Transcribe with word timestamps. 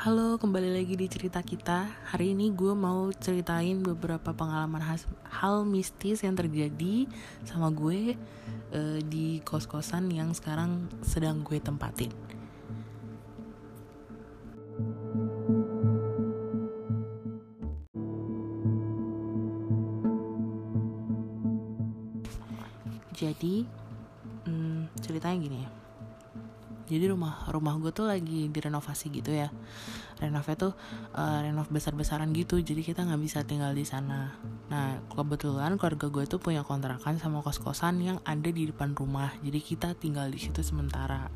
Halo, 0.00 0.40
kembali 0.40 0.80
lagi 0.80 0.96
di 0.96 1.04
cerita 1.12 1.44
kita. 1.44 1.84
Hari 2.08 2.32
ini 2.32 2.48
gue 2.56 2.72
mau 2.72 3.12
ceritain 3.12 3.84
beberapa 3.84 4.32
pengalaman 4.32 4.80
has- 4.80 5.04
hal 5.28 5.68
mistis 5.68 6.24
yang 6.24 6.32
terjadi 6.32 7.04
sama 7.44 7.68
gue 7.68 8.16
uh, 8.72 8.98
di 9.04 9.44
kos-kosan 9.44 10.08
yang 10.08 10.32
sekarang 10.32 10.88
sedang 11.04 11.44
gue 11.44 11.60
tempatin. 11.60 12.08
Jadi, 23.12 23.68
hmm, 24.48 24.96
ceritanya 25.04 25.36
gini 25.36 25.58
ya 25.60 25.89
jadi 26.90 27.14
rumah 27.14 27.46
rumah 27.54 27.78
gue 27.78 27.94
tuh 27.94 28.10
lagi 28.10 28.50
direnovasi 28.50 29.14
gitu 29.14 29.30
ya. 29.30 29.54
Renovnya 30.18 30.56
tuh 30.58 30.72
uh, 31.14 31.38
renov 31.40 31.70
besar 31.70 31.94
besaran 31.94 32.34
gitu 32.34 32.58
jadi 32.58 32.82
kita 32.82 33.06
nggak 33.06 33.22
bisa 33.22 33.46
tinggal 33.46 33.70
di 33.70 33.86
sana. 33.86 34.34
Nah 34.66 34.98
kebetulan 35.14 35.78
keluarga 35.78 36.10
gue 36.10 36.24
tuh 36.26 36.42
punya 36.42 36.66
kontrakan 36.66 37.22
sama 37.22 37.40
kos 37.46 37.62
kosan 37.62 38.02
yang 38.02 38.18
ada 38.26 38.50
di 38.50 38.66
depan 38.66 38.98
rumah 38.98 39.30
jadi 39.40 39.62
kita 39.62 39.94
tinggal 39.94 40.26
di 40.26 40.42
situ 40.42 40.66
sementara. 40.66 41.30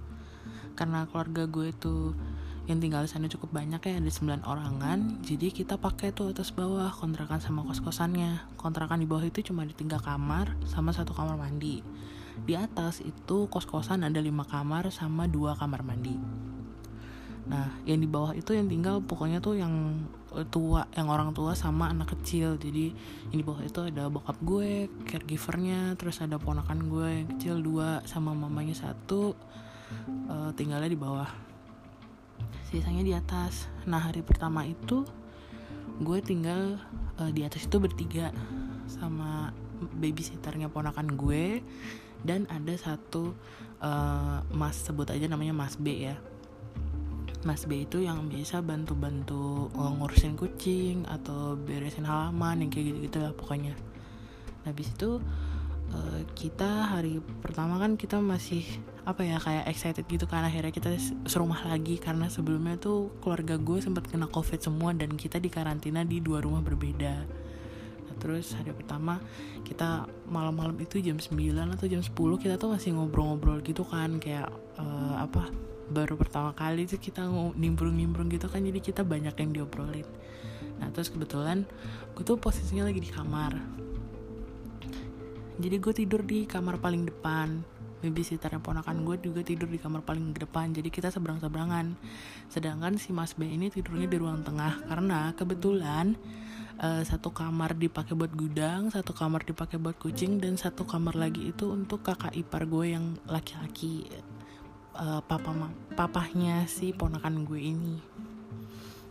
Karena 0.75 1.07
keluarga 1.07 1.47
gue 1.47 1.71
tuh 1.71 2.19
yang 2.65 2.81
tinggal 2.81 3.05
di 3.05 3.11
sana 3.13 3.29
cukup 3.29 3.53
banyak 3.53 3.81
ya 3.85 4.01
ada 4.01 4.09
9 4.09 4.41
orangan 4.49 5.21
jadi 5.21 5.53
kita 5.53 5.77
pakai 5.77 6.17
tuh 6.17 6.33
atas 6.33 6.49
bawah 6.57 6.89
kontrakan 6.97 7.37
sama 7.37 7.61
kos 7.61 7.85
kosannya 7.85 8.41
kontrakan 8.57 9.05
di 9.05 9.07
bawah 9.07 9.21
itu 9.21 9.45
cuma 9.45 9.69
di 9.69 9.77
tiga 9.77 10.01
kamar 10.01 10.57
sama 10.65 10.97
satu 10.97 11.13
kamar 11.13 11.37
mandi 11.37 11.85
di 12.43 12.59
atas 12.59 12.99
itu 12.99 13.47
kos-kosan 13.47 14.03
ada 14.03 14.19
lima 14.19 14.43
kamar 14.43 14.91
sama 14.91 15.31
dua 15.31 15.55
kamar 15.55 15.87
mandi. 15.87 16.19
Nah 17.47 17.79
yang 17.87 18.03
di 18.03 18.09
bawah 18.11 18.35
itu 18.35 18.57
yang 18.57 18.67
tinggal 18.67 18.99
pokoknya 19.05 19.39
tuh 19.39 19.55
yang 19.61 20.03
tua 20.51 20.91
yang 20.99 21.07
orang 21.07 21.31
tua 21.31 21.55
sama 21.55 21.95
anak 21.95 22.19
kecil. 22.19 22.59
Jadi 22.59 22.91
yang 23.31 23.39
di 23.39 23.47
bawah 23.47 23.63
itu 23.63 23.81
ada 23.87 24.11
bokap 24.11 24.37
gue 24.43 24.91
caregivernya 25.07 25.95
terus 25.95 26.19
ada 26.19 26.41
ponakan 26.43 26.91
gue 26.91 27.09
yang 27.23 27.29
kecil 27.39 27.55
dua 27.63 28.03
sama 28.09 28.35
mamanya 28.35 28.75
satu 28.75 29.39
uh, 30.27 30.51
tinggalnya 30.59 30.91
di 30.91 30.99
bawah. 30.99 31.31
Sisanya 32.67 33.07
di 33.07 33.15
atas. 33.15 33.71
Nah 33.87 34.03
hari 34.03 34.27
pertama 34.27 34.67
itu 34.67 35.07
gue 36.03 36.19
tinggal 36.19 36.83
uh, 37.23 37.31
di 37.31 37.47
atas 37.47 37.71
itu 37.71 37.79
bertiga 37.79 38.35
sama 38.91 39.55
babysitternya 40.01 40.73
ponakan 40.73 41.15
gue 41.15 41.63
dan 42.25 42.49
ada 42.49 42.73
satu 42.75 43.37
uh, 43.85 44.41
mas 44.51 44.81
sebut 44.81 45.07
aja 45.13 45.29
namanya 45.29 45.53
mas 45.53 45.77
B 45.77 46.09
ya. 46.09 46.17
Mas 47.45 47.69
B 47.69 47.85
itu 47.85 48.01
yang 48.01 48.33
biasa 48.33 48.65
bantu-bantu 48.65 49.69
uh, 49.77 49.93
ngurusin 50.01 50.33
kucing 50.33 51.05
atau 51.05 51.61
beresin 51.61 52.09
halaman 52.09 52.65
yang 52.65 52.71
kayak 52.73 52.97
gitu-gitu 52.97 53.21
lah 53.21 53.37
pokoknya. 53.37 53.77
Habis 54.65 54.97
itu 54.97 55.21
uh, 55.93 56.21
kita 56.33 56.97
hari 56.97 57.21
pertama 57.45 57.77
kan 57.77 58.01
kita 58.01 58.17
masih 58.17 58.65
apa 59.05 59.21
ya 59.29 59.37
kayak 59.37 59.69
excited 59.69 60.09
gitu 60.09 60.25
kan. 60.25 60.49
Akhirnya 60.49 60.73
kita 60.73 60.97
serumah 61.29 61.69
lagi 61.69 62.01
karena 62.01 62.33
sebelumnya 62.33 62.81
tuh 62.81 63.13
keluarga 63.21 63.61
gue 63.61 63.77
sempat 63.85 64.09
kena 64.09 64.25
covid 64.33 64.65
semua 64.65 64.97
dan 64.97 65.13
kita 65.13 65.37
di 65.37 65.53
karantina 65.53 66.01
di 66.01 66.25
dua 66.25 66.41
rumah 66.41 66.65
berbeda 66.65 67.44
terus 68.21 68.55
hari 68.55 68.71
pertama 68.75 69.19
kita 69.63 70.07
malam-malam 70.29 70.77
itu 70.81 71.01
jam 71.01 71.19
9 71.19 71.35
atau 71.75 71.87
jam 71.87 72.03
10 72.03 72.13
kita 72.15 72.55
tuh 72.57 72.75
masih 72.75 72.95
ngobrol-ngobrol 72.95 73.61
gitu 73.63 73.83
kan 73.83 74.19
kayak 74.23 74.49
uh, 74.79 75.23
apa 75.23 75.51
baru 75.91 76.17
pertama 76.17 76.57
kali 76.57 76.89
tuh 76.89 76.97
kita 76.97 77.29
nimbrung-nimbrung 77.55 78.33
gitu 78.33 78.49
kan 78.49 78.65
jadi 78.65 78.81
kita 78.81 79.05
banyak 79.05 79.37
yang 79.37 79.51
diobrolin. 79.53 80.09
Nah 80.81 80.89
terus 80.91 81.13
kebetulan 81.13 81.69
gue 82.17 82.25
tuh 82.25 82.41
posisinya 82.41 82.89
lagi 82.89 83.05
di 83.05 83.11
kamar. 83.13 83.53
Jadi 85.55 85.77
gue 85.79 85.93
tidur 85.95 86.25
di 86.25 86.49
kamar 86.49 86.81
paling 86.81 87.07
depan 87.07 87.63
babysitternya 88.05 88.61
ponakan 88.61 89.01
gue 89.09 89.17
juga 89.25 89.41
tidur 89.41 89.65
di 89.65 89.81
kamar 89.81 90.05
paling 90.05 90.37
depan 90.37 90.77
jadi 90.77 90.93
kita 90.93 91.09
seberang 91.09 91.41
seberangan 91.41 91.97
sedangkan 92.53 93.01
si 93.01 93.17
mas 93.17 93.33
B 93.33 93.49
ini 93.49 93.73
tidurnya 93.73 94.05
di 94.05 94.21
ruang 94.21 94.45
tengah 94.45 94.85
karena 94.85 95.33
kebetulan 95.33 96.13
uh, 96.81 97.03
satu 97.05 97.31
kamar 97.31 97.77
dipakai 97.79 98.17
buat 98.17 98.33
gudang 98.33 98.91
satu 98.91 99.15
kamar 99.15 99.47
dipakai 99.47 99.79
buat 99.79 99.99
kucing 99.99 100.43
dan 100.43 100.59
satu 100.59 100.89
kamar 100.89 101.15
lagi 101.15 101.53
itu 101.55 101.71
untuk 101.71 102.03
kakak 102.03 102.35
ipar 102.35 102.67
gue 102.67 102.95
yang 102.97 103.15
laki-laki 103.29 104.09
uh, 104.99 105.21
papa 105.23 105.51
papahnya 105.95 106.67
si 106.71 106.95
ponakan 106.95 107.43
gue 107.47 107.61
ini. 107.61 107.97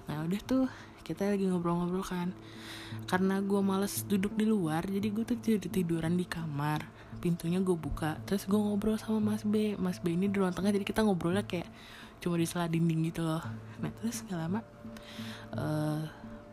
Nah 0.08 0.24
udah 0.24 0.42
tuh 0.44 0.66
kita 1.04 1.36
lagi 1.36 1.48
ngobrol-ngobrol 1.48 2.04
kan. 2.04 2.32
Karena 3.10 3.44
gue 3.44 3.60
males 3.60 4.06
duduk 4.08 4.38
di 4.38 4.48
luar 4.48 4.88
jadi 4.88 5.08
gue 5.12 5.24
tuh 5.28 5.38
tidur 5.40 5.70
tiduran 5.72 6.16
di 6.16 6.26
kamar. 6.28 6.88
Pintunya 7.20 7.60
gue 7.60 7.76
buka 7.76 8.20
terus 8.28 8.48
gue 8.48 8.60
ngobrol 8.60 9.00
sama 9.00 9.20
mas 9.20 9.44
B. 9.44 9.76
Mas 9.76 10.00
B 10.00 10.16
ini 10.16 10.32
di 10.32 10.40
ruang 10.40 10.56
tengah 10.56 10.72
jadi 10.72 10.84
kita 10.84 11.04
ngobrolnya 11.04 11.44
kayak 11.44 11.68
cuma 12.24 12.40
di 12.40 12.48
sela 12.48 12.72
dinding 12.72 13.12
gitu 13.12 13.24
loh. 13.24 13.44
Nah 13.84 13.92
terus 14.00 14.24
gak 14.28 14.40
lama 14.40 14.64
uh, 15.60 16.04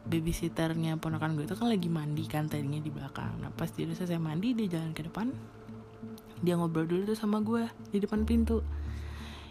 babysitternya 0.08 0.96
ponakan 0.96 1.36
gue 1.36 1.44
itu 1.44 1.56
kan 1.56 1.68
lagi 1.68 1.88
mandi 1.92 2.24
kan 2.24 2.48
tadinya 2.48 2.80
di 2.80 2.88
belakang. 2.88 3.36
Nah 3.44 3.52
pas 3.52 3.68
dia 3.68 3.84
udah 3.84 3.96
selesai 3.96 4.20
mandi 4.20 4.56
dia 4.56 4.80
jalan 4.80 4.96
ke 4.96 5.04
depan. 5.04 5.32
Dia 6.40 6.56
ngobrol 6.56 6.88
dulu 6.88 7.12
tuh 7.12 7.18
sama 7.18 7.44
gue 7.44 7.68
di 7.92 8.00
depan 8.00 8.24
pintu. 8.24 8.64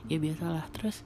Ya 0.10 0.18
biasalah. 0.18 0.66
Terus 0.74 1.06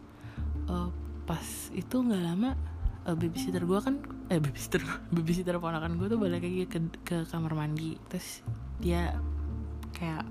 uh, 0.71 0.87
pas 1.27 1.43
itu 1.75 1.95
nggak 1.95 2.23
lama 2.23 2.55
uh, 3.03 3.15
babysitter 3.15 3.67
gue 3.67 3.79
kan 3.83 3.99
eh 4.31 4.39
babysitter 4.39 4.83
babysitter 5.15 5.55
ponakan 5.59 5.99
gue 5.99 6.07
tuh 6.07 6.19
balik 6.19 6.43
lagi 6.43 6.63
ke 6.67 6.79
ke 7.03 7.17
kamar 7.27 7.51
mandi. 7.53 7.99
Terus 8.07 8.47
dia 8.79 9.11
kayak 9.91 10.23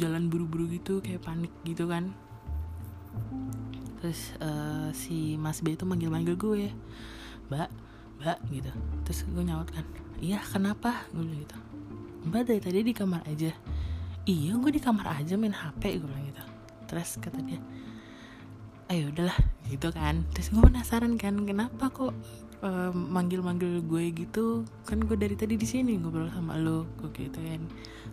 jalan 0.00 0.28
buru-buru 0.28 0.68
gitu 0.72 1.04
kayak 1.04 1.20
panik 1.20 1.52
gitu 1.68 1.84
kan. 1.84 2.16
Terus 4.00 4.32
uh, 4.40 4.88
si 4.96 5.36
Mas 5.36 5.60
B 5.60 5.76
itu 5.76 5.84
manggil-manggil 5.84 6.36
gue 6.36 6.72
mbak 7.46 7.70
mbak 8.26 8.42
gitu. 8.50 8.74
Terus 9.06 9.22
gue 9.30 9.44
nyaut 9.46 9.70
kan 9.70 9.86
iya 10.18 10.42
kenapa? 10.42 11.06
Gue 11.14 11.22
bilang 11.22 11.46
gitu. 11.46 11.58
Mbak 12.26 12.42
dari 12.42 12.58
tadi 12.58 12.78
di 12.82 12.90
kamar 12.90 13.22
aja. 13.22 13.54
Iya 14.26 14.58
gue 14.58 14.70
di 14.74 14.82
kamar 14.82 15.22
aja 15.22 15.38
main 15.38 15.54
hp 15.54 15.78
gue 15.78 16.10
bilang 16.10 16.26
gitu. 16.26 16.42
Terus 16.90 17.22
kata 17.22 17.38
dia 17.46 17.62
ayo 18.90 19.14
udahlah 19.14 19.38
gitu 19.70 19.94
kan. 19.94 20.26
Terus 20.34 20.50
gue 20.50 20.58
penasaran 20.58 21.14
kan 21.14 21.38
kenapa 21.46 21.86
kok 21.94 22.10
uh, 22.66 22.90
manggil-manggil 22.90 23.78
gue 23.86 24.04
gitu? 24.10 24.66
Kan 24.82 25.06
gue 25.06 25.14
dari 25.14 25.38
tadi 25.38 25.54
di 25.54 25.66
sini 25.70 25.94
ngobrol 25.94 26.26
sama 26.34 26.58
lo 26.58 26.82
gue 26.98 27.14
gitu 27.14 27.38
kan. 27.38 27.62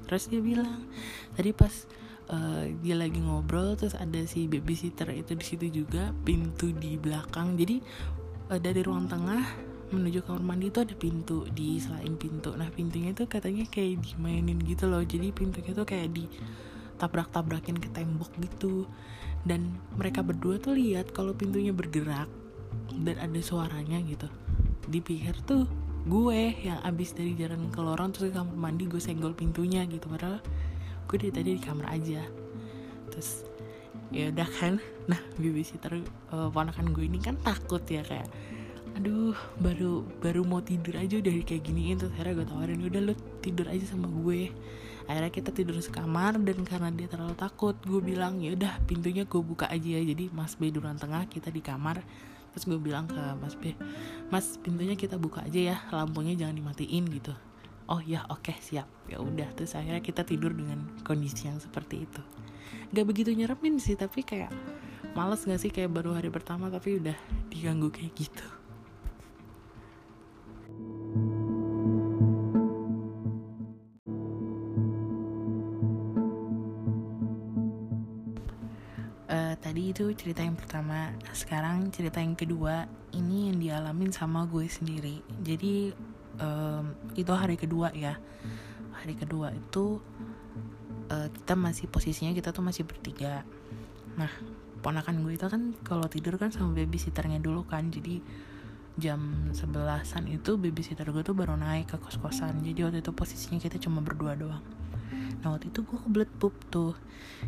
Terus 0.05 0.29
dia 0.29 0.45
bilang 0.45 0.85
tadi 1.33 1.49
pas 1.57 1.73
uh, 2.29 2.69
dia 2.85 3.01
lagi 3.01 3.17
ngobrol 3.17 3.73
terus 3.73 3.97
ada 3.97 4.21
si 4.29 4.45
babysitter 4.45 5.09
itu 5.09 5.33
di 5.33 5.41
situ 5.41 5.65
juga 5.73 6.13
pintu 6.21 6.69
di 6.69 7.01
belakang. 7.01 7.57
Jadi 7.57 7.81
uh, 8.53 8.61
dari 8.61 8.85
ruang 8.85 9.09
tengah 9.09 9.72
menuju 9.93 10.25
kamar 10.25 10.41
mandi 10.41 10.73
itu 10.73 10.81
ada 10.81 10.95
pintu 10.97 11.45
di 11.53 11.77
selain 11.77 12.17
pintu. 12.17 12.51
Nah 12.57 12.67
pintunya 12.73 13.13
tuh 13.13 13.29
katanya 13.29 13.63
kayak 13.69 14.01
dimainin 14.01 14.57
gitu 14.65 14.89
loh. 14.89 15.05
Jadi 15.05 15.29
pintunya 15.29 15.71
tuh 15.71 15.85
kayak 15.85 16.09
di 16.11 16.25
tabrak-tabrakin 16.97 17.77
ke 17.77 17.89
tembok 17.93 18.33
gitu. 18.41 18.89
Dan 19.45 19.77
mereka 19.95 20.25
berdua 20.25 20.57
tuh 20.57 20.73
lihat 20.75 21.13
kalau 21.13 21.37
pintunya 21.37 21.71
bergerak 21.71 22.27
dan 22.97 23.15
ada 23.21 23.39
suaranya 23.39 24.01
gitu. 24.03 24.27
Dipikir 24.89 25.37
tuh 25.45 25.69
gue 26.03 26.51
yang 26.65 26.83
abis 26.83 27.15
dari 27.15 27.31
jalan 27.39 27.71
ke 27.71 27.79
lorong 27.79 28.11
terus 28.11 28.33
ke 28.33 28.35
kamar 28.35 28.57
mandi 28.57 28.89
gue 28.89 28.99
senggol 28.99 29.37
pintunya 29.37 29.85
gitu. 29.85 30.09
Padahal 30.09 30.41
gue 31.07 31.17
dari 31.21 31.31
tadi 31.31 31.49
di 31.55 31.61
kamar 31.61 31.93
aja. 31.93 32.25
Terus 33.13 33.45
ya 34.09 34.33
udah 34.33 34.49
kan. 34.59 34.81
Nah 35.05 35.19
babysitter 35.41 36.01
uh, 36.33 36.49
ponakan 36.49 36.91
gue 36.91 37.05
ini 37.05 37.21
kan 37.21 37.37
takut 37.41 37.83
ya 37.85 38.01
kayak 38.01 38.27
aduh 38.93 39.33
baru 39.57 40.05
baru 40.21 40.45
mau 40.45 40.61
tidur 40.61 40.93
aja 41.01 41.17
udah 41.17 41.33
kayak 41.41 41.65
giniin 41.65 41.97
terus 41.97 42.13
akhirnya 42.13 42.43
gue 42.43 42.47
tawarin 42.47 42.81
udah 42.85 43.01
lu 43.01 43.13
tidur 43.41 43.65
aja 43.69 43.85
sama 43.89 44.05
gue. 44.05 44.53
Akhirnya 45.03 45.31
kita 45.35 45.51
tidur 45.51 45.75
sekamar 45.83 46.39
dan 46.39 46.63
karena 46.63 46.87
dia 46.93 47.11
terlalu 47.11 47.35
takut 47.35 47.75
gue 47.83 47.99
bilang 47.99 48.39
ya 48.39 48.55
udah 48.55 48.79
pintunya 48.87 49.27
gue 49.27 49.41
buka 49.41 49.67
aja 49.67 49.99
ya. 49.99 50.01
Jadi 50.01 50.29
mas 50.31 50.55
B 50.55 50.69
duran 50.69 50.95
tengah 50.95 51.25
kita 51.27 51.49
di 51.49 51.59
kamar 51.59 51.99
terus 52.53 52.69
gue 52.69 52.77
bilang 52.77 53.09
ke 53.09 53.17
mas 53.41 53.57
B 53.57 53.73
mas 54.29 54.61
pintunya 54.61 54.93
kita 54.93 55.17
buka 55.17 55.41
aja 55.41 55.73
ya 55.73 55.77
lampunya 55.89 56.37
jangan 56.37 56.53
dimatiin 56.53 57.03
gitu. 57.09 57.33
Oh 57.89 57.99
ya 57.99 58.23
oke 58.29 58.53
okay, 58.53 58.57
siap. 58.61 58.87
Ya 59.09 59.19
udah 59.19 59.49
terus 59.57 59.73
akhirnya 59.73 60.05
kita 60.05 60.21
tidur 60.23 60.53
dengan 60.53 60.85
kondisi 61.01 61.49
yang 61.49 61.57
seperti 61.57 62.05
itu. 62.05 62.21
Gak 62.93 63.09
begitu 63.09 63.33
nyeremin 63.33 63.81
sih 63.81 63.97
tapi 63.97 64.21
kayak 64.21 64.53
males 65.17 65.43
gak 65.43 65.59
sih 65.59 65.73
kayak 65.73 65.91
baru 65.91 66.15
hari 66.15 66.29
pertama 66.29 66.71
tapi 66.71 67.01
udah 67.01 67.17
diganggu 67.51 67.89
kayak 67.91 68.13
gitu 68.17 68.62
tadi 79.73 79.89
itu 79.89 80.05
cerita 80.13 80.45
yang 80.45 80.53
pertama. 80.53 81.09
Sekarang 81.33 81.89
cerita 81.89 82.21
yang 82.21 82.37
kedua 82.37 82.85
ini 83.09 83.49
yang 83.49 83.57
dialamin 83.57 84.13
sama 84.13 84.45
gue 84.45 84.69
sendiri. 84.69 85.25
Jadi 85.41 85.89
um, 86.37 86.93
itu 87.17 87.33
hari 87.33 87.57
kedua 87.57 87.89
ya. 87.89 88.13
Hari 89.01 89.17
kedua 89.17 89.49
itu 89.49 89.97
uh, 91.09 91.25
kita 91.25 91.57
masih 91.57 91.89
posisinya 91.89 92.37
kita 92.37 92.53
tuh 92.53 92.61
masih 92.61 92.85
bertiga. 92.85 93.41
Nah 94.13 94.29
ponakan 94.85 95.25
gue 95.25 95.41
itu 95.41 95.49
kan 95.49 95.73
kalau 95.81 96.05
tidur 96.05 96.37
kan 96.37 96.53
sama 96.53 96.77
babysitternya 96.77 97.41
dulu 97.41 97.65
kan. 97.65 97.89
Jadi 97.89 98.21
jam 99.01 99.49
sebelasan 99.57 100.29
itu 100.29 100.53
babysitter 100.53 101.09
gue 101.09 101.25
tuh 101.25 101.33
baru 101.33 101.57
naik 101.57 101.89
ke 101.89 101.97
kos-kosan. 101.97 102.61
Jadi 102.61 102.85
waktu 102.85 103.01
itu 103.01 103.09
posisinya 103.09 103.57
kita 103.57 103.81
cuma 103.81 104.05
berdua 104.05 104.37
doang 104.37 104.82
nah 105.41 105.55
waktu 105.55 105.69
itu 105.69 105.83
gue 105.83 105.99
kebelet 105.99 106.31
pup 106.39 106.55
tuh. 106.71 106.93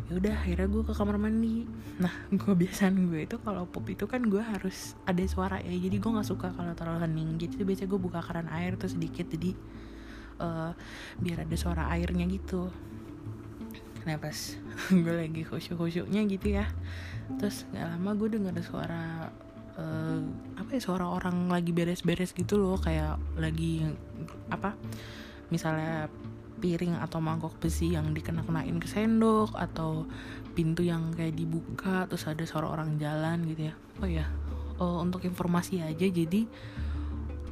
Ya 0.08 0.20
udah 0.20 0.34
akhirnya 0.36 0.68
gue 0.68 0.82
ke 0.84 0.92
kamar 0.92 1.16
mandi. 1.16 1.64
Nah 1.98 2.12
gue 2.40 2.52
biasaan 2.52 3.08
gue 3.08 3.24
itu 3.24 3.36
kalau 3.40 3.64
pup 3.64 3.86
itu 3.88 4.04
kan 4.04 4.22
gue 4.26 4.40
harus 4.40 4.94
ada 5.08 5.22
suara 5.24 5.58
ya. 5.62 5.72
Jadi 5.72 5.96
gue 5.96 6.10
nggak 6.10 6.28
suka 6.28 6.52
kalau 6.52 6.72
terlalu 6.76 7.08
hening. 7.08 7.40
Jadi 7.40 7.64
biasanya 7.64 7.88
gue 7.90 8.00
buka 8.00 8.20
keran 8.20 8.48
air 8.52 8.76
tuh 8.76 8.90
sedikit. 8.92 9.26
Jadi 9.28 9.56
uh, 10.40 10.72
biar 11.20 11.44
ada 11.48 11.56
suara 11.56 11.88
airnya 11.92 12.28
gitu. 12.28 12.68
Nah 14.06 14.16
pas 14.20 14.36
gue 15.04 15.14
lagi 15.14 15.42
khusyuk 15.42 15.80
khusyuknya 15.80 16.22
gitu 16.28 16.56
ya. 16.60 16.66
Terus 17.40 17.66
gak 17.74 17.96
lama 17.96 18.14
gue 18.14 18.28
dengar 18.38 18.54
suara 18.62 19.32
uh, 19.80 20.20
apa 20.56 20.70
ya 20.76 20.80
suara 20.80 21.10
orang 21.10 21.50
lagi 21.50 21.72
beres-beres 21.72 22.36
gitu 22.36 22.60
loh. 22.60 22.78
Kayak 22.78 23.18
lagi 23.34 23.82
apa 24.52 24.78
misalnya 25.50 26.10
piring 26.56 26.98
atau 26.98 27.20
mangkok 27.20 27.54
besi 27.60 27.92
yang 27.92 28.10
dikena-kenain 28.16 28.76
ke 28.80 28.88
sendok 28.88 29.52
atau 29.54 30.08
pintu 30.56 30.82
yang 30.82 31.12
kayak 31.12 31.36
dibuka 31.36 32.08
terus 32.08 32.24
ada 32.26 32.42
suara 32.48 32.72
orang 32.72 32.96
jalan 32.96 33.44
gitu 33.44 33.68
ya. 33.70 33.74
Oh 34.00 34.08
ya 34.08 34.26
oh, 34.80 35.00
untuk 35.02 35.24
informasi 35.24 35.80
aja 35.82 36.06
jadi 36.06 36.44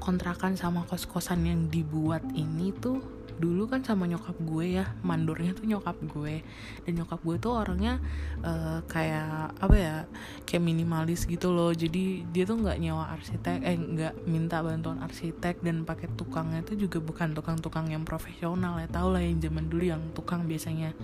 kontrakan 0.00 0.56
sama 0.60 0.84
kos-kosan 0.84 1.48
yang 1.48 1.60
dibuat 1.72 2.24
ini 2.36 2.76
tuh 2.76 3.00
dulu 3.34 3.66
kan 3.66 3.82
sama 3.82 4.06
nyokap 4.06 4.38
gue 4.38 4.78
ya 4.78 4.94
mandornya 5.02 5.52
tuh 5.52 5.66
nyokap 5.66 5.98
gue. 6.06 6.42
Dan 6.86 6.92
nyokap 7.02 7.20
gue 7.22 7.36
tuh 7.38 7.52
orangnya 7.54 7.98
uh, 8.46 8.81
kayak 8.86 9.58
apa 9.58 9.76
ya 9.76 9.96
kayak 10.46 10.62
minimalis 10.62 11.26
gitu 11.26 11.50
loh. 11.50 11.75
Jadi 11.75 12.26
dia 12.31 12.44
tuh 12.46 12.62
nggak 12.62 12.78
nyewa 12.78 13.10
arsitek 13.14 13.58
eh 13.66 13.76
nggak 13.76 14.14
minta 14.31 14.62
bantuan 14.62 15.02
arsitek. 15.02 15.60
Dan 15.60 15.82
pakai 15.82 16.10
tukangnya 16.14 16.62
tuh 16.62 16.78
juga 16.78 17.02
bukan 17.02 17.34
tukang-tukang 17.34 17.90
yang 17.90 18.06
profesional 18.06 18.78
ya. 18.78 18.86
Tau 18.86 19.10
lah 19.10 19.22
yang 19.22 19.42
zaman 19.42 19.66
dulu 19.66 19.84
yang 19.87 20.02
tukang 20.14 20.46
biasanya 20.46 20.94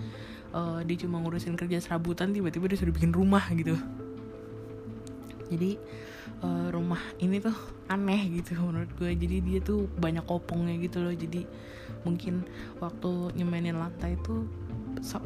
uh, 0.55 0.81
dia 0.87 0.97
cuma 1.03 1.19
ngurusin 1.23 1.59
kerja 1.59 1.83
serabutan 1.83 2.31
tiba-tiba 2.31 2.71
dia 2.71 2.79
sudah 2.79 2.95
bikin 2.95 3.11
rumah 3.11 3.43
gitu. 3.55 3.75
Jadi 5.51 5.75
uh, 6.45 6.69
rumah 6.73 7.01
ini 7.21 7.41
tuh 7.41 7.55
aneh 7.89 8.21
gitu 8.41 8.57
menurut 8.61 8.91
gue. 8.97 9.13
Jadi 9.13 9.37
dia 9.45 9.59
tuh 9.63 9.87
banyak 9.99 10.25
kopongnya 10.25 10.77
gitu 10.81 11.01
loh. 11.05 11.15
Jadi 11.15 11.45
mungkin 12.07 12.45
waktu 12.81 13.37
nyemenin 13.37 13.77
lantai 13.77 14.17
itu 14.17 14.49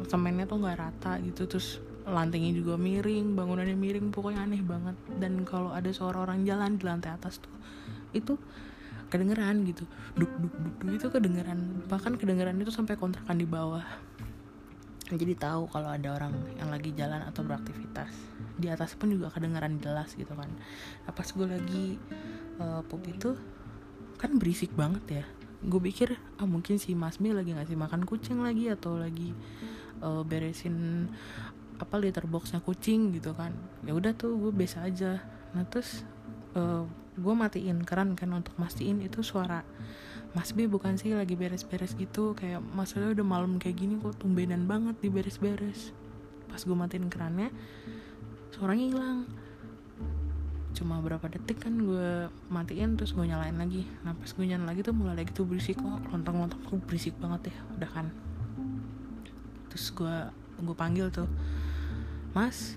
semennya 0.07 0.45
tuh 0.47 0.61
nggak 0.61 0.77
rata 0.79 1.19
gitu. 1.23 1.47
Terus 1.47 1.79
lantainya 2.05 2.53
juga 2.53 2.77
miring 2.77 3.33
bangunannya 3.33 3.73
miring 3.73 4.13
pokoknya 4.13 4.45
aneh 4.45 4.61
banget. 4.61 4.95
Dan 5.17 5.43
kalau 5.47 5.73
ada 5.73 5.89
suara 5.89 6.21
orang 6.21 6.45
jalan 6.45 6.77
di 6.77 6.83
lantai 6.85 7.11
atas 7.15 7.41
tuh 7.41 7.53
itu 8.15 8.39
kedengeran 9.09 9.63
gitu. 9.67 9.85
Duk 10.17 10.31
duk 10.41 10.53
duk, 10.53 10.75
duk 10.81 10.93
itu 10.97 11.07
kedengeran. 11.09 11.85
Bahkan 11.87 12.17
kedengeran 12.19 12.57
itu 12.59 12.71
sampai 12.73 12.97
kontrakan 12.99 13.37
di 13.37 13.47
bawah 13.47 13.85
jadi 15.13 15.37
tahu 15.37 15.69
kalau 15.69 15.93
ada 15.93 16.17
orang 16.17 16.33
yang 16.57 16.73
lagi 16.73 16.89
jalan 16.97 17.21
atau 17.21 17.45
beraktivitas. 17.45 18.09
Di 18.57 18.73
atas 18.73 18.97
pun 18.97 19.13
juga 19.13 19.29
kedengeran 19.29 19.77
jelas 19.77 20.17
gitu 20.17 20.33
kan. 20.33 20.49
Nah, 21.05 21.13
pas 21.13 21.27
gue 21.29 21.45
lagi 21.45 21.85
uh, 22.57 22.81
pup 22.81 23.05
itu 23.05 23.37
kan 24.17 24.33
berisik 24.41 24.73
banget 24.73 25.21
ya. 25.21 25.25
Gue 25.61 25.77
pikir 25.77 26.17
ah 26.41 26.49
mungkin 26.49 26.81
si 26.81 26.97
Mas 26.97 27.21
Mi 27.21 27.37
lagi 27.37 27.53
ngasih 27.53 27.77
makan 27.77 28.09
kucing 28.09 28.41
lagi 28.41 28.73
atau 28.73 28.97
lagi 28.97 29.37
uh, 30.01 30.25
beresin 30.25 31.05
apa 31.77 31.95
litter 32.01 32.25
boxnya 32.25 32.65
kucing 32.65 33.13
gitu 33.13 33.37
kan. 33.37 33.53
Ya 33.85 33.93
udah 33.93 34.17
tuh 34.17 34.33
gue 34.41 34.49
biasa 34.49 34.89
aja. 34.89 35.21
Nah 35.53 35.69
terus 35.69 36.01
uh, 36.57 36.89
gue 37.15 37.33
matiin 37.33 37.79
keran 37.87 38.19
kan 38.19 38.31
untuk 38.35 38.55
mastiin 38.59 38.99
itu 38.99 39.23
suara. 39.23 39.63
Mas 40.35 40.51
B 40.51 40.67
bukan 40.67 40.99
sih 40.99 41.15
lagi 41.15 41.39
beres-beres 41.39 41.95
gitu 41.95 42.35
kayak 42.35 42.59
maksudnya 42.59 43.07
udah 43.15 43.23
malam 43.23 43.55
kayak 43.55 43.79
gini 43.79 43.95
kok 44.03 44.19
tumbenan 44.19 44.67
banget 44.67 44.99
di 44.99 45.07
beres-beres. 45.07 45.95
Pas 46.51 46.59
gue 46.59 46.75
matiin 46.75 47.07
kerannya 47.07 47.55
suaranya 48.51 48.85
hilang. 48.91 49.19
Cuma 50.75 50.99
berapa 50.99 51.31
detik 51.31 51.63
kan 51.63 51.79
gue 51.79 52.27
matiin 52.51 52.99
terus 52.99 53.15
gue 53.15 53.23
nyalain 53.23 53.55
lagi. 53.55 53.87
Nah 54.03 54.11
pas 54.11 54.27
gue 54.27 54.43
nyalain 54.43 54.67
lagi 54.67 54.83
tuh 54.83 54.91
mulai 54.91 55.23
lagi 55.23 55.31
tuh 55.31 55.47
berisik 55.47 55.79
kok. 55.79 56.03
Lontong 56.11 56.35
lontong 56.35 56.61
tuh 56.67 56.83
berisik 56.83 57.15
banget 57.15 57.55
ya 57.55 57.57
udah 57.79 57.89
kan. 57.95 58.07
Terus 59.71 59.87
gue 59.95 60.15
gue 60.59 60.75
panggil 60.75 61.07
tuh 61.15 61.31
mas 62.35 62.75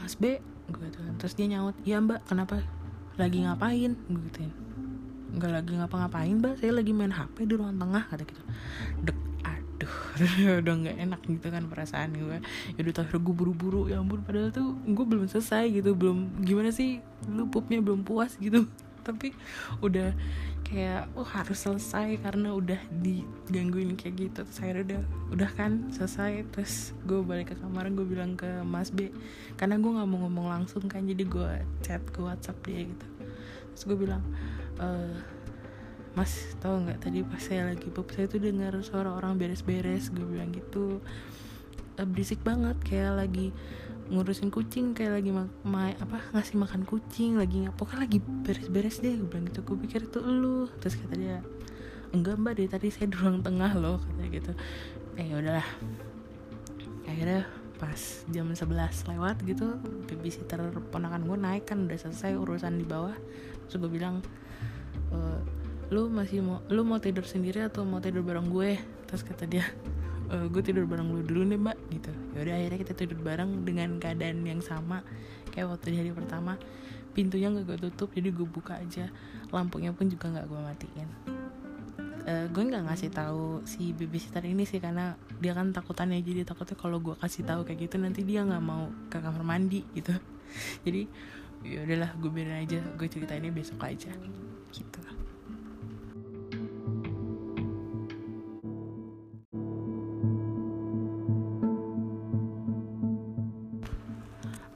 mas 0.00 0.16
B 0.16 0.40
gue 0.72 0.88
tuh. 0.88 1.04
Terus 1.20 1.36
dia 1.36 1.52
nyaut 1.52 1.76
iya 1.84 2.00
mbak 2.00 2.24
kenapa 2.24 2.64
lagi 3.20 3.44
ngapain 3.44 3.92
gue 4.08 4.22
gituin 4.32 4.52
nggak 5.32 5.50
lagi 5.50 5.72
ngapa-ngapain 5.80 6.36
mbak. 6.38 6.60
Saya 6.60 6.72
lagi 6.76 6.92
main 6.92 7.12
hp 7.12 7.36
di 7.48 7.54
ruang 7.56 7.76
tengah 7.80 8.04
kata 8.04 8.22
gitu. 8.28 8.42
Dek 9.00 9.18
aduh. 9.42 9.94
Udah 10.60 10.74
nggak 10.76 10.96
enak 11.00 11.20
gitu 11.24 11.46
kan 11.48 11.64
perasaan 11.72 12.12
gue. 12.12 12.38
Ya 12.76 12.80
udah 12.84 13.08
gue 13.08 13.34
buru-buru 13.34 13.88
ya 13.88 14.04
ampun 14.04 14.20
padahal 14.20 14.52
tuh 14.52 14.76
gue 14.84 15.04
belum 15.08 15.24
selesai 15.26 15.72
gitu 15.72 15.96
belum 15.96 16.44
gimana 16.44 16.68
sih 16.68 17.00
lu 17.32 17.48
pupnya 17.48 17.80
belum 17.80 18.04
puas 18.04 18.36
gitu 18.36 18.68
tapi 19.02 19.34
udah 19.84 20.14
kayak 20.62 21.12
oh 21.18 21.26
harus 21.26 21.68
selesai 21.68 22.16
karena 22.24 22.56
udah 22.56 22.80
digangguin 23.04 23.98
kayak 23.98 24.30
gitu. 24.30 24.40
Terus 24.46 24.58
akhirnya 24.62 24.84
udah 24.88 25.02
udah 25.36 25.50
kan 25.52 25.72
selesai. 25.92 26.48
Terus 26.54 26.96
gue 27.04 27.20
balik 27.20 27.52
ke 27.52 27.56
kamar 27.60 27.92
gue 27.92 28.06
bilang 28.08 28.38
ke 28.38 28.48
Mas 28.64 28.88
B 28.88 29.12
karena 29.60 29.76
gue 29.76 29.90
nggak 29.90 30.08
mau 30.08 30.18
ngomong 30.26 30.46
langsung 30.48 30.88
kan 30.88 31.04
jadi 31.04 31.24
gue 31.28 31.50
chat 31.84 32.02
ke 32.08 32.24
WhatsApp 32.24 32.56
dia 32.64 32.88
gitu. 32.88 33.06
Terus 33.74 33.82
gue 33.84 33.96
bilang 34.08 34.22
e, 34.80 34.88
mas 36.12 36.56
tau 36.60 36.76
nggak 36.76 37.08
tadi 37.08 37.24
pas 37.24 37.40
saya 37.40 37.72
lagi 37.72 37.88
pop 37.88 38.08
saya 38.12 38.28
tuh 38.28 38.40
dengar 38.40 38.72
suara 38.80 39.12
orang 39.12 39.36
beres-beres. 39.36 40.08
Gue 40.08 40.24
bilang 40.24 40.54
gitu 40.54 41.04
uh, 41.98 42.06
berisik 42.08 42.40
banget 42.46 42.76
kayak 42.86 43.18
lagi 43.26 43.52
ngurusin 44.12 44.52
kucing 44.52 44.92
kayak 44.92 45.22
lagi 45.22 45.30
ma, 45.32 45.48
ma 45.64 45.88
apa 45.96 46.20
ngasih 46.36 46.60
makan 46.60 46.84
kucing 46.84 47.40
lagi 47.40 47.64
pokoknya 47.72 48.04
lagi 48.04 48.18
beres-beres 48.20 49.00
deh 49.00 49.16
gue 49.16 49.28
bilang 49.28 49.48
gitu. 49.48 49.60
Gue 49.64 49.76
pikir 49.88 50.04
itu 50.04 50.20
lu. 50.20 50.68
Terus 50.80 51.00
kata 51.00 51.14
dia 51.16 51.38
enggak 52.12 52.36
mbak 52.36 52.52
dari 52.60 52.68
tadi 52.68 52.88
saya 52.92 53.08
di 53.08 53.16
ruang 53.16 53.40
tengah 53.40 53.72
loh 53.78 53.96
katanya 54.04 54.28
gitu. 54.28 54.52
Eh 55.16 55.24
ya 55.32 55.34
udahlah. 55.40 55.68
Akhirnya 57.08 57.48
pas 57.80 57.98
jam 58.30 58.46
11 58.46 59.10
lewat 59.10 59.42
gitu 59.42 59.74
babysitter 60.06 60.70
ponakan 60.94 61.26
gue 61.26 61.34
naik 61.34 61.66
kan 61.66 61.82
udah 61.82 61.98
selesai 61.98 62.36
urusan 62.36 62.78
di 62.78 62.86
bawah. 62.86 63.16
Terus 63.66 63.80
gue 63.80 63.90
bilang 63.90 64.20
e, 65.10 65.18
lu 65.90 66.06
masih 66.12 66.44
mau 66.44 66.62
lu 66.70 66.86
mau 66.86 67.02
tidur 67.02 67.26
sendiri 67.26 67.64
atau 67.64 67.82
mau 67.82 67.98
tidur 67.98 68.22
bareng 68.22 68.52
gue? 68.52 68.78
Terus 69.08 69.22
kata 69.24 69.50
dia 69.50 69.66
e, 70.32 70.36
gue 70.48 70.62
tidur 70.64 70.88
bareng 70.88 71.12
lu 71.12 71.20
dulu 71.20 71.42
nih 71.44 71.60
mbak 71.60 71.78
gitu. 71.92 72.12
Yaudah 72.34 72.54
akhirnya 72.56 72.78
kita 72.80 72.92
tidur 72.96 73.18
bareng 73.20 73.68
dengan 73.68 74.00
keadaan 74.00 74.42
yang 74.48 74.64
sama 74.64 75.04
kayak 75.52 75.68
waktu 75.68 75.92
di 75.92 75.96
hari 76.00 76.10
pertama. 76.16 76.56
Pintunya 77.12 77.52
nggak 77.52 77.64
gue 77.68 77.78
tutup 77.88 78.08
jadi 78.16 78.32
gue 78.32 78.48
buka 78.48 78.80
aja. 78.80 79.12
Lampunya 79.52 79.92
pun 79.92 80.08
juga 80.08 80.32
nggak 80.32 80.46
gue 80.48 80.60
matiin. 80.64 81.08
Uh, 82.22 82.46
gue 82.54 82.62
nggak 82.62 82.86
ngasih 82.86 83.10
tahu 83.10 83.66
si 83.66 83.90
babysitter 83.90 84.46
ini 84.46 84.62
sih 84.62 84.78
karena 84.78 85.18
dia 85.42 85.58
kan 85.58 85.74
takutannya 85.74 86.22
jadi 86.22 86.46
takutnya 86.46 86.78
kalau 86.78 87.02
gue 87.02 87.18
kasih 87.18 87.42
tahu 87.42 87.66
kayak 87.66 87.90
gitu 87.90 87.98
nanti 87.98 88.22
dia 88.22 88.46
nggak 88.46 88.62
mau 88.62 88.88
ke 89.12 89.18
kamar 89.18 89.42
mandi 89.42 89.82
gitu. 89.92 90.14
Jadi 90.86 91.10
ya 91.62 91.82
udahlah 91.86 92.10
gue 92.18 92.30
biarin 92.30 92.66
aja 92.66 92.82
gue 92.98 93.06
ceritainnya 93.06 93.54
besok 93.54 93.86
aja 93.86 94.10
gitu 94.74 95.00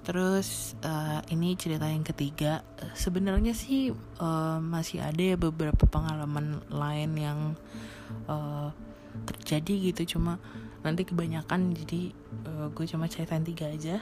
Terus 0.06 0.78
uh, 0.86 1.18
ini 1.34 1.58
cerita 1.58 1.90
yang 1.90 2.06
ketiga, 2.06 2.62
sebenarnya 2.94 3.58
sih 3.58 3.90
uh, 4.22 4.62
masih 4.62 5.02
ada 5.02 5.18
ya 5.18 5.34
beberapa 5.34 5.82
pengalaman 5.82 6.62
lain 6.70 7.10
yang 7.18 7.40
uh, 8.30 8.70
terjadi 9.26 9.90
gitu, 9.90 10.14
cuma 10.14 10.38
nanti 10.86 11.02
kebanyakan 11.02 11.74
jadi 11.74 12.14
uh, 12.46 12.66
gue 12.70 12.86
cuma 12.86 13.10
ceritain 13.10 13.42
tiga 13.42 13.66
aja. 13.66 13.98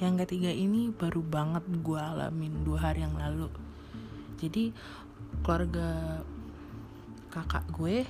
Yang 0.00 0.24
ketiga 0.24 0.48
ini 0.48 0.88
baru 0.88 1.20
banget 1.20 1.68
gue 1.84 2.00
alamin 2.00 2.64
dua 2.64 2.88
hari 2.88 3.04
yang 3.04 3.12
lalu. 3.20 3.52
Jadi 4.40 4.72
keluarga 5.44 6.20
kakak 7.28 7.68
gue 7.76 8.08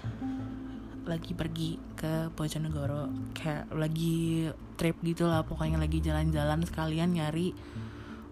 lagi 1.07 1.33
pergi 1.33 1.79
ke 1.95 2.35
Bojonegoro 2.35 3.33
kayak 3.33 3.71
lagi 3.73 4.51
trip 4.75 4.99
gitu 5.07 5.31
lah 5.31 5.47
pokoknya 5.47 5.79
lagi 5.79 6.03
jalan-jalan 6.03 6.67
sekalian 6.67 7.15
nyari 7.15 7.55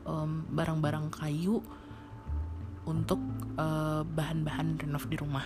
barang 0.04 0.52
barang-barang 0.52 1.06
kayu 1.16 1.64
untuk 2.84 3.16
uh, 3.56 4.04
bahan-bahan 4.04 4.76
renov 4.76 5.08
di 5.08 5.16
rumah. 5.16 5.44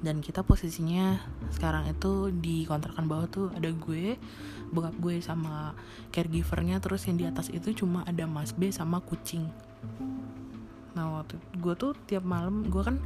Dan 0.00 0.24
kita 0.24 0.42
posisinya 0.42 1.20
sekarang 1.52 1.86
itu 1.92 2.32
di 2.32 2.64
kontrakan 2.64 3.06
bawah 3.06 3.28
tuh 3.28 3.46
ada 3.52 3.68
gue 3.68 4.16
bokap 4.72 4.96
gue 4.96 5.20
sama 5.20 5.76
caregivernya 6.08 6.80
terus 6.80 7.04
yang 7.04 7.20
di 7.20 7.26
atas 7.28 7.52
itu 7.52 7.84
cuma 7.84 8.02
ada 8.08 8.24
mas 8.24 8.56
B 8.56 8.72
sama 8.72 8.98
kucing. 9.04 9.46
Nah 10.96 11.20
waktu 11.20 11.36
gue 11.60 11.74
tuh 11.76 11.92
tiap 12.08 12.24
malam 12.24 12.66
gue 12.66 12.82
kan 12.82 12.96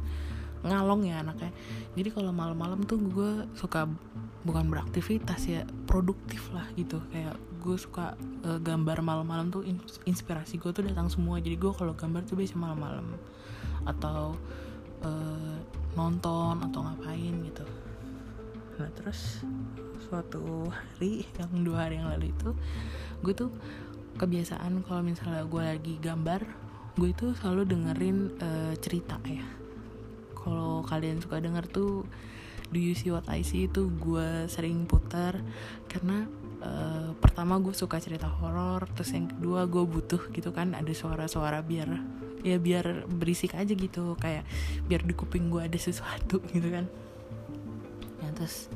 ngalong 0.65 1.05
ya 1.05 1.21
anaknya. 1.21 1.51
Jadi 1.93 2.09
kalau 2.11 2.31
malam-malam 2.33 2.83
tuh 2.83 2.97
gue 2.99 3.45
suka 3.55 3.87
bukan 4.45 4.69
beraktivitas 4.69 5.41
ya 5.45 5.61
produktif 5.85 6.49
lah 6.51 6.65
gitu. 6.75 7.01
Kayak 7.13 7.37
gue 7.61 7.77
suka 7.77 8.17
uh, 8.45 8.59
gambar 8.61 9.01
malam-malam 9.01 9.49
tuh 9.49 9.65
inspirasi 10.05 10.57
gue 10.57 10.71
tuh 10.73 10.83
datang 10.85 11.07
semua. 11.07 11.37
Jadi 11.37 11.55
gue 11.57 11.71
kalau 11.73 11.93
gambar 11.93 12.25
tuh 12.25 12.35
biasa 12.37 12.57
malam-malam. 12.57 13.05
Atau 13.85 14.35
uh, 15.05 15.57
nonton 15.93 16.61
atau 16.65 16.79
ngapain 16.83 17.33
gitu. 17.45 17.65
Nah 18.75 18.89
terus 18.91 19.45
suatu 20.05 20.69
hari 20.69 21.25
yang 21.39 21.51
dua 21.65 21.89
hari 21.89 21.97
yang 21.97 22.09
lalu 22.13 22.29
itu 22.29 22.53
gue 23.25 23.33
tuh 23.33 23.49
kebiasaan 24.15 24.85
kalau 24.85 25.01
misalnya 25.03 25.43
gue 25.43 25.63
lagi 25.63 25.95
gambar 25.99 26.41
gue 26.95 27.09
itu 27.11 27.35
selalu 27.41 27.67
dengerin 27.67 28.17
uh, 28.39 28.73
cerita 28.79 29.19
ya 29.27 29.43
kalau 30.45 30.85
kalian 30.85 31.17
suka 31.17 31.41
denger 31.41 31.65
tuh 31.65 32.05
Do 32.69 32.77
You 32.77 32.93
See 32.97 33.09
What 33.09 33.25
I 33.29 33.41
See 33.41 33.65
itu 33.65 33.89
gue 33.89 34.49
sering 34.49 34.85
putar 34.89 35.41
karena 35.89 36.25
uh, 36.61 37.13
pertama 37.17 37.61
gue 37.61 37.73
suka 37.73 38.01
cerita 38.01 38.29
horor 38.29 38.85
terus 38.93 39.13
yang 39.13 39.29
kedua 39.29 39.69
gue 39.69 39.83
butuh 39.85 40.21
gitu 40.33 40.49
kan 40.53 40.73
ada 40.73 40.93
suara-suara 40.93 41.61
biar 41.61 41.89
ya 42.45 42.61
biar 42.61 43.09
berisik 43.09 43.57
aja 43.57 43.73
gitu 43.73 44.13
kayak 44.21 44.45
biar 44.85 45.01
di 45.01 45.13
kuping 45.17 45.49
gue 45.49 45.65
ada 45.65 45.77
sesuatu 45.77 46.41
gitu 46.53 46.69
kan. 46.69 46.85
Ya 48.21 48.29
terus 48.33 48.69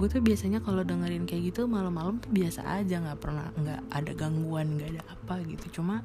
gue 0.00 0.08
tuh 0.08 0.24
biasanya 0.24 0.64
kalau 0.64 0.80
dengerin 0.80 1.28
kayak 1.28 1.52
gitu 1.52 1.68
malam-malam 1.68 2.24
tuh 2.24 2.32
biasa 2.32 2.64
aja 2.64 3.04
nggak 3.04 3.20
pernah 3.20 3.52
nggak 3.52 3.80
ada 3.92 4.12
gangguan 4.16 4.80
nggak 4.80 4.96
ada 4.96 5.02
apa 5.12 5.44
gitu. 5.44 5.80
Cuma 5.80 6.04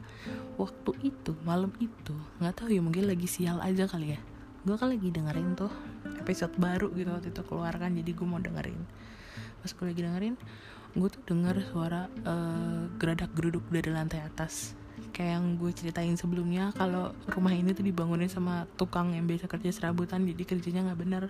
waktu 0.59 0.91
itu 1.03 1.31
malam 1.47 1.71
itu 1.79 2.15
nggak 2.43 2.63
tahu 2.63 2.75
ya 2.75 2.83
mungkin 2.83 3.07
lagi 3.07 3.27
sial 3.27 3.63
aja 3.63 3.87
kali 3.87 4.15
ya 4.15 4.34
gue 4.65 4.75
kan 4.75 4.89
lagi 4.89 5.13
dengerin 5.13 5.53
tuh 5.53 5.69
episode 6.17 6.57
baru 6.57 6.89
gitu 6.97 7.13
waktu 7.13 7.29
itu 7.29 7.41
keluar 7.45 7.77
kan 7.77 7.93
jadi 7.93 8.11
gue 8.11 8.27
mau 8.27 8.41
dengerin. 8.41 8.81
Pas 9.61 9.69
gue 9.69 9.85
lagi 9.85 10.01
dengerin 10.01 10.35
gue 10.95 11.09
tuh 11.11 11.21
denger 11.27 11.55
suara 11.69 12.07
uh, 12.23 12.87
geradak 12.97 13.29
geruduk 13.37 13.61
dari 13.69 13.93
lantai 13.93 14.25
atas. 14.25 14.73
Kayak 15.11 15.39
yang 15.39 15.45
gue 15.59 15.71
ceritain 15.75 16.15
sebelumnya 16.15 16.71
kalau 16.73 17.11
rumah 17.27 17.51
ini 17.51 17.75
tuh 17.75 17.83
dibangunin 17.83 18.31
sama 18.31 18.63
tukang 18.79 19.11
yang 19.11 19.27
biasa 19.27 19.45
kerja 19.51 19.69
serabutan 19.69 20.25
jadi 20.25 20.43
kerjanya 20.47 20.81
nggak 20.91 20.99
bener. 20.99 21.23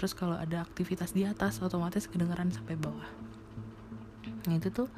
Terus 0.00 0.16
kalau 0.16 0.38
ada 0.40 0.64
aktivitas 0.64 1.12
di 1.12 1.28
atas 1.28 1.60
otomatis 1.60 2.08
kedengeran 2.08 2.54
sampai 2.54 2.78
bawah. 2.78 3.10
Nah 4.48 4.54
itu 4.56 4.72
tuh 4.72 4.88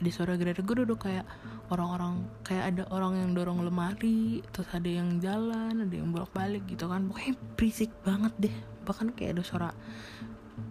ada 0.00 0.08
suara 0.08 0.32
geradak 0.40 0.64
geruduk 0.64 1.04
kayak 1.04 1.28
orang-orang 1.68 2.24
kayak 2.40 2.72
ada 2.74 2.82
orang 2.88 3.20
yang 3.20 3.30
dorong 3.36 3.60
lemari 3.60 4.40
terus 4.48 4.66
ada 4.72 4.88
yang 4.88 5.20
jalan 5.20 5.84
ada 5.84 5.94
yang 5.94 6.08
bolak 6.08 6.32
balik 6.32 6.64
gitu 6.64 6.88
kan. 6.88 7.04
Pokoknya 7.06 7.34
berisik 7.54 7.92
banget 8.00 8.32
deh. 8.40 8.54
Bahkan 8.88 9.12
kayak 9.12 9.36
ada 9.36 9.42
suara 9.44 9.70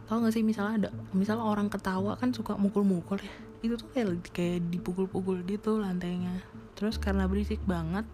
tau 0.09 0.25
gak 0.25 0.33
sih 0.33 0.41
misalnya 0.41 0.73
ada 0.85 0.89
misalnya 1.13 1.45
orang 1.45 1.69
ketawa 1.69 2.17
kan 2.17 2.33
suka 2.33 2.57
mukul-mukul 2.57 3.21
ya. 3.21 3.33
Itu 3.61 3.77
tuh 3.77 3.93
kayak 3.93 4.33
kayak 4.33 4.65
dipukul-pukul 4.73 5.45
gitu 5.45 5.77
lantainya. 5.77 6.41
Terus 6.73 6.97
karena 6.97 7.29
berisik 7.29 7.61
banget 7.69 8.09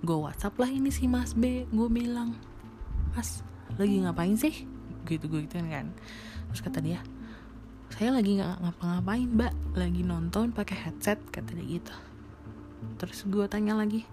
gue 0.00 0.16
whatsapp 0.16 0.54
lah 0.56 0.72
ini 0.72 0.88
si 0.88 1.04
mas 1.04 1.36
B. 1.36 1.68
Gue 1.68 1.92
bilang 1.92 2.32
mas 3.12 3.44
lagi 3.76 4.00
ngapain 4.00 4.34
sih? 4.40 4.64
Gitu 5.04 5.28
gue 5.28 5.44
gitu 5.44 5.60
kan. 5.60 5.92
Terus 6.48 6.60
kata 6.64 6.80
dia 6.80 7.04
saya 7.94 8.14
lagi 8.14 8.38
nggak 8.38 8.60
ngapa-ngapain 8.62 9.28
mbak. 9.32 9.52
Lagi 9.78 10.02
nonton 10.04 10.52
pakai 10.52 10.76
headset 10.88 11.18
kata 11.32 11.56
dia 11.56 11.80
gitu. 11.80 11.94
Terus 13.00 13.24
gue 13.26 13.44
tanya 13.50 13.74
lagi 13.74 14.06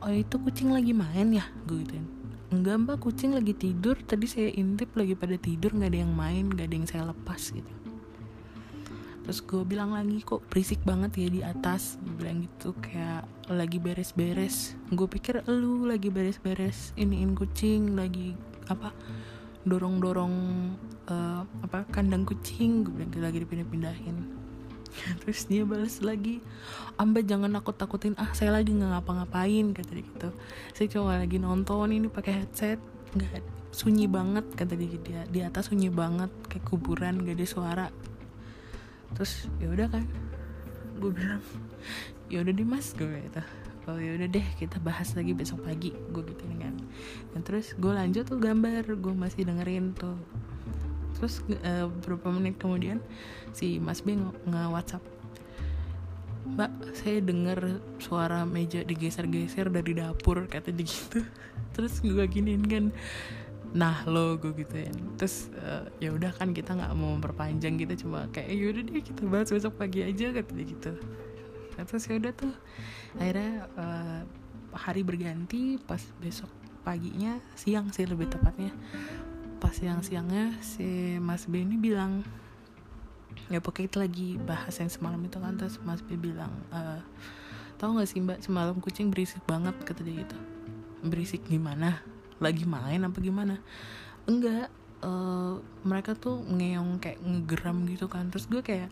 oh 0.00 0.12
itu 0.12 0.40
kucing 0.40 0.72
lagi 0.72 0.96
main 0.96 1.34
ya? 1.34 1.44
Gue 1.66 1.84
gituin. 1.84 2.06
Enggak 2.54 2.76
mbak. 2.86 2.96
Kucing 3.02 3.36
lagi 3.36 3.52
tidur. 3.52 3.98
Tadi 4.00 4.26
saya 4.26 4.48
intip 4.54 4.94
lagi 4.94 5.18
pada 5.18 5.36
tidur. 5.36 5.74
Nggak 5.74 5.90
ada 5.90 6.00
yang 6.06 6.12
main 6.14 6.44
nggak 6.48 6.66
ada 6.66 6.74
yang 6.74 6.88
saya 6.88 7.02
lepas 7.10 7.42
gitu. 7.50 7.72
Terus 9.20 9.46
gue 9.46 9.62
bilang 9.62 9.94
lagi 9.94 10.24
kok 10.24 10.42
berisik 10.48 10.80
banget 10.82 11.14
ya 11.20 11.28
di 11.28 11.40
atas? 11.44 12.00
Gue 12.02 12.24
bilang 12.24 12.42
gitu 12.42 12.74
kayak 12.80 13.28
lagi 13.52 13.78
beres-beres. 13.78 14.74
Gue 14.90 15.06
pikir 15.06 15.44
lu 15.46 15.86
lagi 15.86 16.08
beres-beres 16.08 16.96
iniin 16.96 17.36
kucing 17.36 17.94
lagi 17.94 18.34
apa 18.70 18.94
dorong-dorong 19.64 20.34
uh, 21.08 21.42
apa 21.64 21.84
kandang 21.92 22.24
kucing 22.24 22.84
gue 22.86 22.92
bilang 22.96 23.12
lagi 23.20 23.44
dipindah-pindahin. 23.44 24.16
Terus 25.22 25.46
dia 25.46 25.62
balas 25.62 26.02
lagi 26.02 26.42
amba 26.98 27.22
jangan 27.22 27.46
nakut 27.46 27.78
takutin 27.78 28.18
ah 28.18 28.34
saya 28.34 28.50
lagi 28.50 28.74
nggak 28.74 28.90
ngapa-ngapain 28.90 29.70
kata 29.76 29.90
dia 29.94 30.04
gitu. 30.04 30.28
Saya 30.74 30.86
cuma 30.90 31.16
lagi 31.16 31.38
nonton 31.38 31.88
ini 31.94 32.10
pakai 32.10 32.44
headset 32.44 32.80
nggak 33.14 33.42
sunyi 33.70 34.10
banget 34.10 34.44
kata 34.58 34.74
dia 34.74 34.98
dia 34.98 35.20
di 35.30 35.40
atas 35.46 35.70
sunyi 35.70 35.94
banget 35.94 36.30
kayak 36.50 36.66
kuburan 36.66 37.22
gak 37.22 37.38
ada 37.38 37.46
suara. 37.46 37.86
Terus 39.14 39.46
ya 39.62 39.70
udah 39.70 39.86
kan 39.90 40.04
gue 41.00 41.10
bilang 41.14 41.42
ya 42.28 42.44
udah 42.44 42.52
deh 42.52 42.66
mas 42.66 42.92
gue 42.92 43.08
gitu 43.08 43.42
oh 43.88 43.96
ya 43.96 44.16
udah 44.20 44.28
deh 44.28 44.46
kita 44.60 44.76
bahas 44.82 45.14
lagi 45.16 45.32
besok 45.32 45.64
pagi 45.64 45.92
gue 45.92 46.22
gitu 46.26 46.44
kan 46.58 46.74
dan 47.32 47.40
terus 47.40 47.72
gue 47.78 47.92
lanjut 47.92 48.28
tuh 48.28 48.36
gambar 48.36 48.84
gue 48.84 49.14
masih 49.14 49.48
dengerin 49.48 49.96
tuh 49.96 50.18
terus 51.16 51.44
uh, 51.64 51.88
menit 52.32 52.56
kemudian 52.56 53.00
si 53.52 53.76
Mas 53.76 54.00
B 54.00 54.16
nge-WhatsApp 54.48 55.20
Mbak, 56.50 56.72
saya 56.98 57.22
dengar 57.22 57.78
suara 58.02 58.42
meja 58.42 58.82
digeser-geser 58.82 59.70
dari 59.70 59.94
dapur 59.94 60.50
kata 60.50 60.74
dia 60.74 60.82
gitu. 60.88 61.22
Terus 61.76 62.02
gue 62.02 62.26
giniin 62.26 62.64
kan, 62.66 62.84
nah 63.70 64.02
lo 64.08 64.34
gue 64.34 64.50
gituin. 64.58 64.90
Terus 65.14 65.52
uh, 65.62 65.86
ya 66.02 66.10
udah 66.10 66.34
kan 66.34 66.50
kita 66.50 66.74
nggak 66.74 66.90
mau 66.98 67.14
memperpanjang 67.14 67.78
gitu, 67.78 68.08
cuma 68.08 68.26
kayak 68.34 68.50
yaudah 68.50 68.82
deh 68.82 68.98
kita 68.98 69.22
bahas 69.30 69.54
besok 69.54 69.78
pagi 69.78 70.02
aja 70.02 70.34
kata 70.34 70.50
dia 70.58 70.66
gitu. 70.66 70.92
Nah, 71.80 71.88
terus 71.88 72.04
ya 72.04 72.20
udah 72.20 72.32
tuh. 72.36 72.52
Akhirnya 73.16 73.64
uh, 73.80 74.20
hari 74.76 75.00
berganti 75.00 75.80
pas 75.80 76.04
besok 76.20 76.52
paginya 76.84 77.40
siang 77.56 77.88
sih 77.88 78.04
lebih 78.04 78.28
tepatnya. 78.28 78.68
Pas 79.64 79.72
siang-siangnya 79.72 80.60
si 80.60 81.16
Mas 81.16 81.48
B 81.48 81.64
ini 81.64 81.80
bilang 81.80 82.20
ya 83.48 83.64
pokoknya 83.64 83.88
kita 83.88 83.98
lagi 84.04 84.28
bahas 84.36 84.76
yang 84.76 84.92
semalam 84.92 85.20
itu 85.24 85.40
kan 85.40 85.56
terus 85.56 85.80
Mas 85.80 86.04
B 86.04 86.20
bilang 86.20 86.52
e, 86.68 87.00
tau 87.80 87.96
gak 87.96 88.06
sih 88.06 88.20
mbak 88.20 88.44
semalam 88.44 88.76
kucing 88.78 89.08
berisik 89.08 89.40
banget 89.48 89.72
kata 89.80 90.04
dia 90.04 90.20
gitu. 90.20 90.36
Berisik 91.00 91.48
gimana? 91.48 92.04
Lagi 92.44 92.68
main 92.68 93.00
apa 93.00 93.16
gimana? 93.24 93.56
Enggak 94.28 94.68
uh, 95.04 95.60
mereka 95.84 96.16
tuh 96.16 96.40
ngeong 96.44 97.00
kayak 97.00 97.18
ngegeram 97.20 97.84
gitu 97.88 98.06
kan. 98.06 98.28
Terus 98.28 98.46
gue 98.48 98.62
kayak 98.64 98.90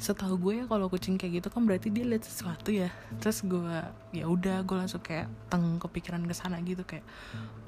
setahu 0.00 0.34
gue 0.40 0.52
ya 0.58 0.64
kalau 0.66 0.88
kucing 0.88 1.20
kayak 1.20 1.38
gitu 1.44 1.48
kan 1.52 1.62
berarti 1.68 1.92
dia 1.92 2.04
lihat 2.08 2.24
sesuatu 2.24 2.72
ya. 2.72 2.88
Terus 3.20 3.44
gue 3.44 3.76
ya 4.16 4.24
udah 4.26 4.64
gue 4.64 4.76
langsung 4.76 5.04
kayak 5.04 5.28
teng 5.52 5.78
kepikiran 5.78 6.24
ke 6.24 6.34
sana 6.34 6.58
gitu 6.64 6.82
kayak 6.82 7.04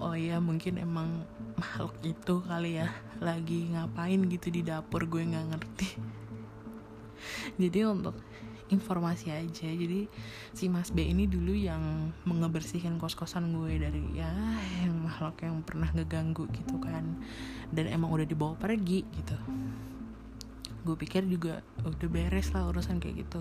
oh 0.00 0.16
ya 0.16 0.40
mungkin 0.40 0.80
emang 0.80 1.22
makhluk 1.60 1.94
itu 2.02 2.40
kali 2.44 2.80
ya 2.80 2.88
lagi 3.20 3.70
ngapain 3.72 4.20
gitu 4.28 4.48
di 4.50 4.64
dapur 4.64 5.04
gue 5.06 5.22
nggak 5.22 5.46
ngerti. 5.54 5.88
Jadi 7.62 7.78
untuk 7.86 8.16
informasi 8.72 9.28
aja. 9.28 9.68
Jadi 9.68 10.08
si 10.56 10.72
Mas 10.72 10.88
B 10.88 11.04
ini 11.04 11.28
dulu 11.28 11.52
yang 11.52 12.12
mengebersihkan 12.24 12.96
kos-kosan 12.96 13.52
gue 13.52 13.76
dari 13.76 14.00
ya 14.16 14.30
yang 14.84 15.04
makhluk 15.04 15.36
yang 15.44 15.60
pernah 15.60 15.90
ngeganggu 15.92 16.48
gitu 16.52 16.80
kan. 16.80 17.04
Dan 17.68 17.90
emang 17.92 18.08
udah 18.14 18.24
dibawa 18.24 18.56
pergi 18.56 19.04
gitu. 19.12 19.36
Gue 20.84 20.96
pikir 21.00 21.24
juga 21.24 21.64
udah 21.80 22.08
beres 22.12 22.52
lah 22.52 22.68
urusan 22.68 23.00
kayak 23.00 23.24
gitu. 23.24 23.40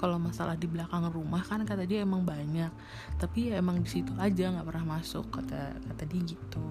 Kalau 0.00 0.16
masalah 0.16 0.56
di 0.56 0.64
belakang 0.64 1.04
rumah 1.12 1.44
kan 1.44 1.64
kata 1.64 1.84
dia 1.84 2.04
emang 2.04 2.24
banyak. 2.24 2.72
Tapi 3.20 3.52
ya 3.52 3.60
emang 3.60 3.80
di 3.84 3.88
situ 3.88 4.12
aja 4.16 4.52
nggak 4.52 4.66
pernah 4.68 5.00
masuk 5.00 5.28
kata 5.32 5.76
kata 5.84 6.04
dia 6.08 6.20
gitu. 6.24 6.64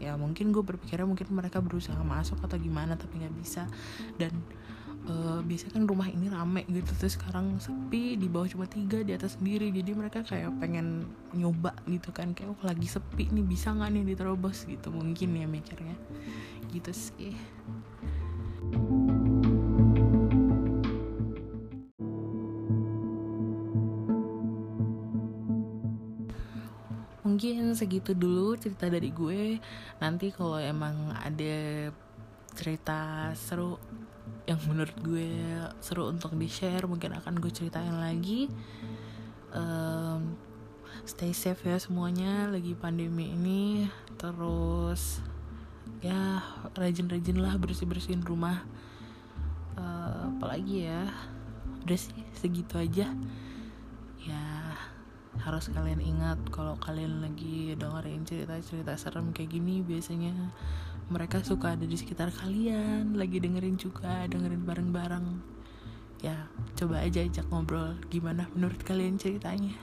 Ya 0.00 0.16
mungkin 0.16 0.48
gue 0.52 0.64
berpikirnya 0.64 1.04
mungkin 1.04 1.28
mereka 1.32 1.60
berusaha 1.60 2.00
masuk 2.00 2.40
atau 2.40 2.56
gimana 2.56 2.96
tapi 2.96 3.20
nggak 3.20 3.36
bisa. 3.36 3.68
Dan 4.16 4.32
uh, 5.08 5.40
biasanya 5.40 5.72
kan 5.80 5.84
rumah 5.88 6.08
ini 6.10 6.26
rame 6.28 6.62
gitu 6.68 6.92
terus 6.98 7.16
sekarang 7.16 7.56
sepi 7.62 8.18
di 8.20 8.26
bawah 8.28 8.48
cuma 8.50 8.66
tiga 8.68 9.00
di 9.00 9.16
atas 9.16 9.38
sendiri. 9.40 9.72
Jadi 9.72 9.90
mereka 9.96 10.20
kayak 10.26 10.52
pengen 10.60 11.08
nyoba 11.32 11.72
gitu 11.88 12.12
kan 12.12 12.36
kayak 12.36 12.52
oh 12.52 12.60
lagi 12.66 12.90
sepi 12.90 13.32
nih 13.32 13.44
bisa 13.46 13.72
nggak 13.72 13.90
nih 13.94 14.04
diterobos? 14.12 14.68
Gitu 14.68 14.88
mungkin 14.92 15.38
ya 15.38 15.46
mikirnya. 15.48 15.96
Gitu 16.68 16.92
sih. 16.92 17.32
Mungkin 27.20 27.72
segitu 27.72 28.12
dulu 28.12 28.58
cerita 28.58 28.90
dari 28.90 29.08
gue. 29.14 29.56
Nanti 30.02 30.28
kalau 30.34 30.60
emang 30.60 31.14
ada 31.14 31.88
cerita 32.52 33.30
seru 33.38 33.78
yang 34.48 34.60
menurut 34.68 34.96
gue 35.04 35.28
seru 35.82 36.08
untuk 36.08 36.32
di 36.36 36.48
share 36.48 36.84
mungkin 36.88 37.16
akan 37.16 37.40
gue 37.40 37.52
ceritain 37.52 37.92
lagi. 37.92 38.48
Um, 39.50 40.38
stay 41.04 41.34
safe 41.34 41.66
ya 41.66 41.76
semuanya 41.80 42.48
lagi 42.48 42.72
pandemi 42.76 43.34
ini. 43.34 43.90
Terus 44.16 45.20
ya 46.00 46.40
rajin-rajin 46.76 47.38
lah 47.40 47.56
bersih-bersihin 47.60 48.24
rumah. 48.24 48.64
Uh, 49.76 50.32
apalagi 50.36 50.88
ya 50.88 51.08
udah 51.84 51.98
sih 51.98 52.24
segitu 52.36 52.76
aja. 52.80 53.12
Ya 54.20 54.44
harus 55.40 55.72
kalian 55.72 56.02
ingat 56.04 56.36
kalau 56.52 56.76
kalian 56.76 57.24
lagi 57.24 57.72
dengerin 57.78 58.26
cerita-cerita 58.28 58.98
serem 58.98 59.32
kayak 59.32 59.56
gini 59.56 59.80
biasanya 59.80 60.34
mereka 61.10 61.42
suka 61.42 61.74
ada 61.74 61.82
di 61.82 61.98
sekitar 61.98 62.30
kalian 62.30 63.18
lagi 63.18 63.42
dengerin 63.42 63.74
juga 63.74 64.24
dengerin 64.30 64.62
bareng-bareng. 64.62 65.26
Ya 66.22 66.46
coba 66.78 67.02
aja 67.02 67.26
ajak 67.26 67.50
ngobrol 67.50 67.98
gimana 68.08 68.46
menurut 68.54 68.78
kalian 68.86 69.18
ceritanya? 69.18 69.74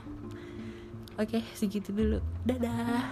Oke 1.20 1.44
segitu 1.52 1.92
dulu. 1.92 2.24
Dadah 2.48 3.04